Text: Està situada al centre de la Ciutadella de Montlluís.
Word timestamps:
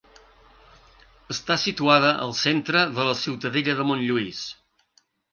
Està 1.33 1.57
situada 1.63 2.13
al 2.27 2.33
centre 2.39 2.81
de 2.95 3.05
la 3.09 3.13
Ciutadella 3.25 3.75
de 3.81 3.85
Montlluís. 3.91 4.41